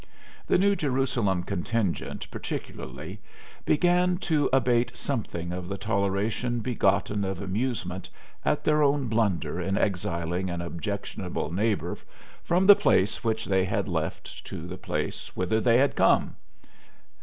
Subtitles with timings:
[0.47, 3.19] The New Jerusalem contingent, particularly,
[3.65, 8.09] began to abate something of the toleration begotten of amusement
[8.43, 11.99] at their own blunder in exiling an objectionable neighbor
[12.43, 16.35] from the place which they had left to the place whither they had come.